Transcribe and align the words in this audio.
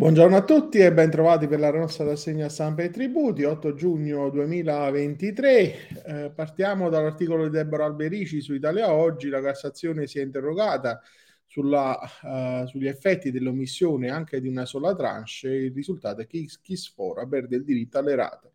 Buongiorno 0.00 0.36
a 0.36 0.44
tutti 0.44 0.78
e 0.78 0.92
ben 0.92 1.10
trovati 1.10 1.48
per 1.48 1.58
la 1.58 1.72
nostra 1.72 2.04
rassegna 2.04 2.48
stampa 2.48 2.84
e 2.84 2.90
tributi, 2.90 3.42
8 3.42 3.74
giugno 3.74 4.30
2023. 4.30 5.48
Eh, 6.06 6.32
partiamo 6.32 6.88
dall'articolo 6.88 7.42
di 7.42 7.50
Deborah 7.50 7.86
Alberici 7.86 8.40
su 8.40 8.54
Italia 8.54 8.92
Oggi. 8.92 9.28
La 9.28 9.42
Cassazione 9.42 10.06
si 10.06 10.20
è 10.20 10.22
interrogata 10.22 11.02
sulla, 11.44 11.98
uh, 12.22 12.64
sugli 12.68 12.86
effetti 12.86 13.32
dell'omissione 13.32 14.08
anche 14.08 14.40
di 14.40 14.46
una 14.46 14.66
sola 14.66 14.94
tranche. 14.94 15.48
Il 15.48 15.72
risultato 15.72 16.20
è 16.20 16.28
che 16.28 16.46
chi, 16.62 16.76
sfora 16.76 17.26
perde 17.26 17.56
il 17.56 17.64
diritto 17.64 17.98
alle 17.98 18.14
rate 18.14 18.47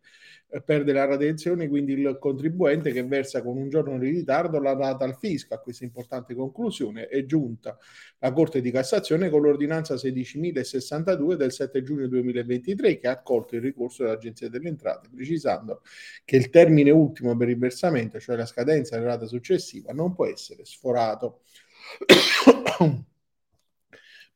perde 0.62 0.92
la 0.92 1.04
retenzione, 1.04 1.68
quindi 1.68 1.92
il 1.92 2.16
contribuente 2.20 2.92
che 2.92 3.02
versa 3.04 3.42
con 3.42 3.56
un 3.56 3.68
giorno 3.68 3.98
di 3.98 4.10
ritardo 4.10 4.60
la 4.60 4.74
data 4.74 5.04
al 5.04 5.16
fisco. 5.16 5.54
A 5.54 5.58
questa 5.58 5.84
importante 5.84 6.34
conclusione 6.34 7.08
è 7.08 7.24
giunta 7.24 7.78
la 8.18 8.32
Corte 8.32 8.60
di 8.60 8.70
Cassazione 8.70 9.30
con 9.30 9.42
l'ordinanza 9.42 9.94
16.062 9.94 11.34
del 11.34 11.52
7 11.52 11.82
giugno 11.82 12.06
2023 12.06 12.98
che 12.98 13.08
ha 13.08 13.12
accolto 13.12 13.56
il 13.56 13.62
ricorso 13.62 14.02
dell'Agenzia 14.04 14.48
delle 14.48 14.68
Entrate, 14.68 15.08
precisando 15.12 15.82
che 16.24 16.36
il 16.36 16.50
termine 16.50 16.90
ultimo 16.90 17.36
per 17.36 17.48
il 17.48 17.58
versamento, 17.58 18.20
cioè 18.20 18.36
la 18.36 18.46
scadenza 18.46 18.96
della 18.96 19.16
data 19.16 19.26
successiva, 19.26 19.92
non 19.92 20.14
può 20.14 20.26
essere 20.26 20.64
sforato. 20.64 21.40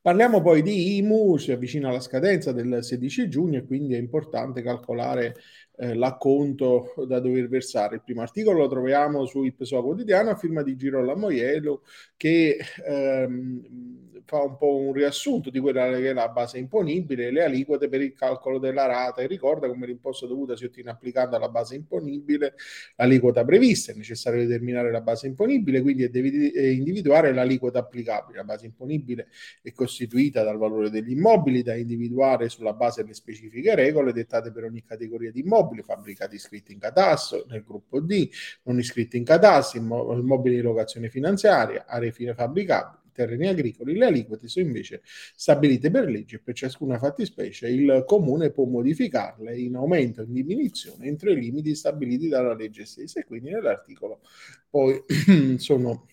Parliamo 0.01 0.41
poi 0.41 0.61
di 0.61 0.97
IMU, 0.97 1.35
si 1.35 1.51
avvicina 1.51 1.89
alla 1.89 1.99
scadenza 1.99 2.53
del 2.53 2.77
16 2.81 3.27
giugno 3.27 3.57
e 3.57 3.65
quindi 3.65 3.95
è 3.95 3.97
importante 3.97 4.61
calcolare 4.61 5.35
eh, 5.75 5.93
l'acconto 5.93 6.93
da 7.05 7.19
dover 7.19 7.49
versare. 7.49 7.95
Il 7.95 8.03
primo 8.03 8.21
articolo 8.21 8.59
lo 8.59 8.69
troviamo 8.69 9.25
su 9.25 9.43
Il 9.43 9.55
Pessoa 9.55 9.81
Quotidiano 9.81 10.29
a 10.29 10.35
firma 10.37 10.63
di 10.63 10.77
Giro 10.77 11.03
Lamoiello 11.03 11.83
che 12.15 12.57
ehm, 12.85 14.08
fa 14.29 14.43
un 14.43 14.57
po' 14.57 14.75
un 14.75 14.93
riassunto 14.93 15.49
di 15.49 15.57
quella 15.57 15.89
che 15.89 16.11
è 16.11 16.13
la 16.13 16.29
base 16.29 16.59
imponibile 16.59 17.31
le 17.31 17.45
aliquote 17.45 17.89
per 17.89 17.99
il 18.01 18.13
calcolo 18.13 18.59
della 18.59 18.85
rata 18.85 19.21
e 19.21 19.27
ricorda 19.27 19.67
come 19.67 19.87
l'imposta 19.87 20.27
dovuta 20.27 20.55
si 20.55 20.65
ottiene 20.65 20.91
applicando 20.91 21.35
alla 21.35 21.49
base 21.49 21.73
imponibile 21.73 22.53
l'aliquota 22.97 23.43
prevista. 23.43 23.91
È 23.91 23.95
necessario 23.95 24.45
determinare 24.45 24.91
la 24.91 25.01
base 25.01 25.25
imponibile, 25.25 25.81
quindi 25.81 26.07
devi 26.11 26.75
individuare 26.75 27.33
l'aliquota 27.33 27.79
applicabile. 27.79 28.37
La 28.37 28.43
base 28.43 28.67
imponibile 28.67 29.29
è 29.63 29.71
costituita 29.71 30.43
dal 30.43 30.59
valore 30.59 30.91
degli 30.91 31.11
immobili 31.11 31.63
da 31.63 31.73
individuare 31.73 32.49
sulla 32.49 32.73
base 32.73 33.01
delle 33.01 33.15
specifiche 33.15 33.73
regole 33.73 34.13
dettate 34.13 34.51
per 34.51 34.65
ogni 34.65 34.83
categoria 34.83 35.31
di 35.31 35.39
immobili 35.39 35.81
fabbricati 35.81 36.35
iscritti 36.35 36.71
in 36.71 36.77
catasto 36.77 37.45
nel 37.47 37.63
gruppo 37.63 37.99
D, 37.99 38.29
non 38.65 38.77
iscritti 38.77 39.17
in 39.17 39.23
catasto, 39.23 39.77
immobili 39.77 40.55
di 40.55 40.61
locazione 40.61 41.09
finanziaria, 41.09 41.85
aree 41.87 42.11
fine 42.11 42.35
fabbricabili, 42.35 42.97
terreni 43.19 43.47
agricoli, 43.47 43.97
le 43.97 44.05
aliquote 44.05 44.47
sono 44.47 44.65
invece 44.65 45.01
stabilite 45.35 45.91
per 45.91 46.05
legge 46.05 46.37
e 46.37 46.39
per 46.39 46.55
ciascuna 46.55 46.97
fattispecie. 46.97 47.67
Il 47.67 48.03
comune 48.07 48.51
può 48.51 48.63
modificarle 48.65 49.57
in 49.57 49.75
aumento 49.75 50.21
o 50.21 50.23
in 50.23 50.31
diminuzione 50.31 51.07
entro 51.07 51.31
i 51.31 51.39
limiti 51.39 51.75
stabiliti 51.75 52.29
dalla 52.29 52.53
legge 52.53 52.85
stessa. 52.85 53.19
E 53.19 53.25
quindi 53.25 53.49
nell'articolo 53.49 54.21
poi 54.69 55.03
sono 55.57 56.07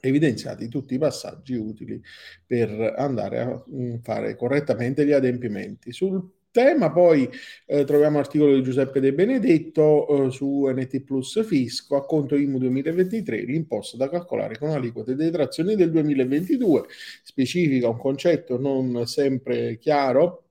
evidenziati 0.00 0.68
tutti 0.68 0.94
i 0.94 0.98
passaggi 0.98 1.54
utili 1.54 2.02
per 2.44 2.94
andare 2.96 3.40
a 3.40 3.64
mm, 3.70 3.96
fare 4.02 4.34
correttamente 4.34 5.06
gli 5.06 5.12
adempimenti. 5.12 5.92
Sul 5.92 6.28
tema. 6.54 6.92
Poi 6.92 7.28
eh, 7.66 7.82
troviamo 7.82 8.18
l'articolo 8.18 8.54
di 8.54 8.62
Giuseppe 8.62 9.00
De 9.00 9.12
Benedetto 9.12 10.06
eh, 10.26 10.30
su 10.30 10.66
NT 10.68 11.00
Plus 11.00 11.44
Fisco, 11.44 11.96
a 11.96 12.06
conto 12.06 12.36
IMU 12.36 12.58
2023, 12.58 13.42
l'imposta 13.42 13.96
da 13.96 14.08
calcolare 14.08 14.56
con 14.56 14.70
aliquote 14.70 15.16
detrazioni 15.16 15.74
del 15.74 15.90
2022. 15.90 16.84
Specifica 17.24 17.88
un 17.88 17.98
concetto 17.98 18.56
non 18.56 19.04
sempre 19.06 19.78
chiaro 19.78 20.43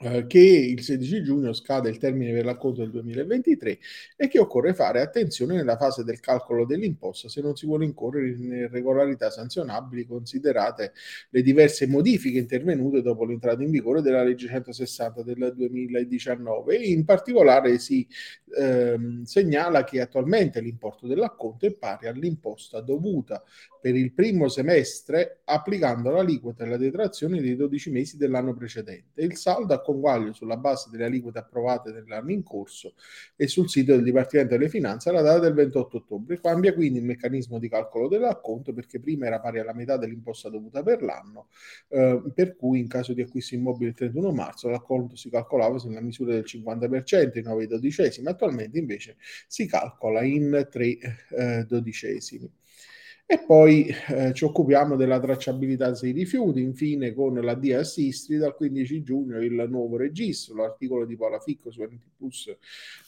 eh, 0.00 0.26
che 0.26 0.38
il 0.38 0.80
16 0.82 1.22
giugno 1.22 1.52
scade 1.52 1.88
il 1.88 1.98
termine 1.98 2.32
per 2.32 2.44
l'acconto 2.44 2.82
del 2.82 2.90
2023 2.90 3.78
e 4.16 4.28
che 4.28 4.38
occorre 4.38 4.72
fare 4.72 5.00
attenzione 5.00 5.56
nella 5.56 5.76
fase 5.76 6.04
del 6.04 6.20
calcolo 6.20 6.64
dell'imposta 6.64 7.28
se 7.28 7.40
non 7.40 7.56
si 7.56 7.66
vuole 7.66 7.84
incorrere 7.84 8.28
in 8.28 8.52
irregolarità 8.52 9.30
sanzionabili 9.30 10.06
considerate 10.06 10.92
le 11.30 11.42
diverse 11.42 11.88
modifiche 11.88 12.38
intervenute 12.38 13.02
dopo 13.02 13.24
l'entrata 13.24 13.62
in 13.62 13.70
vigore 13.70 14.00
della 14.00 14.22
legge 14.22 14.46
160 14.46 15.22
del 15.22 15.52
2019 15.56 16.78
e 16.78 16.90
in 16.90 17.04
particolare 17.04 17.78
si 17.78 18.06
ehm, 18.56 19.24
segnala 19.24 19.84
che 19.84 20.00
attualmente 20.00 20.60
l'importo 20.60 21.06
dell'acconto 21.06 21.66
è 21.66 21.72
pari 21.72 22.06
all'imposta 22.06 22.80
dovuta 22.80 23.42
per 23.80 23.94
il 23.94 24.12
primo 24.12 24.48
semestre 24.48 25.40
applicando 25.44 26.10
l'aliquota 26.10 26.64
e 26.64 26.68
la 26.68 26.76
detrazione 26.76 27.40
dei 27.40 27.56
12 27.56 27.90
mesi 27.90 28.16
dell'anno 28.16 28.54
precedente. 28.54 29.22
Il 29.22 29.36
saldo 29.36 29.74
a 29.74 29.80
conguaglio 29.88 30.34
sulla 30.34 30.58
base 30.58 30.90
delle 30.90 31.06
aliquote 31.06 31.38
approvate 31.38 31.90
nell'anno 31.90 32.30
in 32.30 32.42
corso 32.42 32.92
e 33.36 33.46
sul 33.48 33.70
sito 33.70 33.94
del 33.94 34.04
Dipartimento 34.04 34.56
delle 34.56 34.68
Finanze 34.68 35.08
alla 35.08 35.22
data 35.22 35.38
del 35.38 35.54
28 35.54 35.96
ottobre. 35.96 36.38
Cambia 36.40 36.74
quindi 36.74 36.98
il 36.98 37.04
meccanismo 37.04 37.58
di 37.58 37.68
calcolo 37.68 38.08
dell'acconto 38.08 38.74
perché 38.74 39.00
prima 39.00 39.26
era 39.26 39.40
pari 39.40 39.60
alla 39.60 39.72
metà 39.72 39.96
dell'imposta 39.96 40.50
dovuta 40.50 40.82
per 40.82 41.02
l'anno, 41.02 41.48
eh, 41.88 42.22
per 42.34 42.56
cui 42.56 42.80
in 42.80 42.88
caso 42.88 43.14
di 43.14 43.22
acquisto 43.22 43.54
immobile 43.54 43.90
il 43.90 43.96
31 43.96 44.30
marzo 44.32 44.68
l'acconto 44.68 45.16
si 45.16 45.30
calcolava 45.30 45.78
nella 45.84 46.00
misura 46.00 46.32
del 46.32 46.44
50% 46.44 47.38
in 47.38 47.44
9 47.44 47.66
dodicesimi, 47.66 48.26
attualmente 48.28 48.78
invece 48.78 49.16
si 49.46 49.66
calcola 49.66 50.22
in 50.22 50.66
3 50.70 50.98
eh, 51.30 51.64
dodicesimi. 51.66 52.50
E 53.30 53.44
poi 53.46 53.94
eh, 54.08 54.32
ci 54.32 54.44
occupiamo 54.44 54.96
della 54.96 55.20
tracciabilità 55.20 55.90
dei 55.90 56.12
rifiuti, 56.12 56.62
infine 56.62 57.12
con 57.12 57.34
la 57.34 57.52
DS 57.52 57.98
History 57.98 58.38
dal 58.38 58.54
15 58.54 59.02
giugno 59.02 59.38
il 59.42 59.66
nuovo 59.68 59.98
registro, 59.98 60.54
l'articolo 60.54 61.04
di 61.04 61.14
Paola 61.14 61.38
Ficco 61.38 61.70
su 61.70 61.82
Enti 61.82 62.00
Plus, 62.16 62.56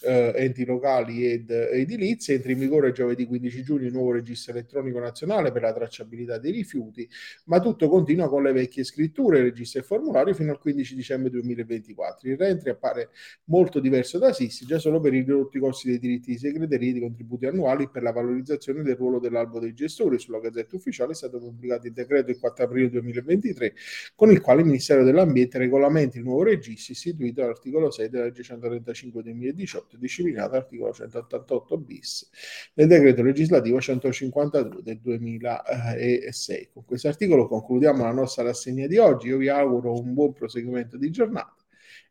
eh, 0.02 0.32
enti 0.36 0.66
locali 0.66 1.26
ed 1.26 1.50
edilizi, 1.50 2.34
entra 2.34 2.52
in 2.52 2.58
vigore 2.58 2.92
giovedì 2.92 3.24
15 3.24 3.62
giugno 3.62 3.86
il 3.86 3.94
nuovo 3.94 4.12
registro 4.12 4.52
elettronico 4.52 4.98
nazionale 4.98 5.52
per 5.52 5.62
la 5.62 5.72
tracciabilità 5.72 6.36
dei 6.36 6.52
rifiuti, 6.52 7.08
ma 7.46 7.58
tutto 7.58 7.88
continua 7.88 8.28
con 8.28 8.42
le 8.42 8.52
vecchie 8.52 8.84
scritture, 8.84 9.40
registri 9.40 9.80
e 9.80 9.84
formulari 9.84 10.34
fino 10.34 10.50
al 10.50 10.58
15 10.58 10.96
dicembre 10.96 11.30
2024. 11.30 12.28
Il 12.28 12.36
reentry 12.36 12.68
appare 12.68 13.08
molto 13.44 13.80
diverso 13.80 14.18
da 14.18 14.34
SISI 14.34 14.66
già 14.66 14.78
solo 14.78 15.00
per 15.00 15.14
i 15.14 15.20
ridotti 15.20 15.58
costi 15.58 15.88
dei 15.88 15.98
diritti 15.98 16.32
di 16.32 16.36
segreteria 16.36 16.90
e 16.90 16.92
di 16.92 17.00
contributi 17.00 17.46
annuali 17.46 17.88
per 17.88 18.02
la 18.02 18.12
valorizzazione 18.12 18.82
del 18.82 18.96
ruolo 18.96 19.18
dell'albo 19.18 19.58
dei 19.58 19.72
gestori 19.72 20.08
settori 20.10 20.18
sulla 20.18 20.40
Gazzetta 20.40 20.76
Ufficiale 20.76 21.12
è 21.12 21.14
stato 21.14 21.38
pubblicato 21.38 21.86
il 21.86 21.92
decreto 21.92 22.30
il 22.30 22.38
4 22.38 22.64
aprile 22.64 22.90
2023 22.90 23.74
con 24.14 24.30
il 24.30 24.40
quale 24.40 24.60
il 24.60 24.66
Ministero 24.66 25.04
dell'Ambiente 25.04 25.58
regolamenta 25.58 26.18
il 26.18 26.24
nuovo 26.24 26.42
registro 26.44 26.92
istituito 26.92 27.42
all'articolo 27.42 27.90
6 27.90 28.08
della 28.08 28.24
legge 28.24 28.42
135 28.42 29.22
2018 29.22 29.96
disciplinato 29.96 30.52
all'articolo 30.52 30.92
188 30.92 31.78
bis 31.78 32.30
del 32.74 32.88
decreto 32.88 33.22
legislativo 33.22 33.80
152 33.80 34.82
del 34.82 35.00
2006. 35.00 36.70
Con 36.72 36.84
questo 36.84 37.08
articolo 37.08 37.46
concludiamo 37.46 38.04
la 38.04 38.12
nostra 38.12 38.42
rassegna 38.42 38.86
di 38.86 38.98
oggi. 38.98 39.28
Io 39.28 39.38
vi 39.38 39.48
auguro 39.48 39.98
un 39.98 40.14
buon 40.14 40.32
proseguimento 40.32 40.96
di 40.96 41.10
giornata 41.10 41.56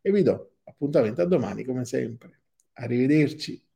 e 0.01 0.11
vi 0.11 0.23
do 0.23 0.53
appuntamento 0.63 1.21
a 1.21 1.25
domani 1.25 1.63
come 1.63 1.85
sempre. 1.85 2.39
Arrivederci. 2.73 3.68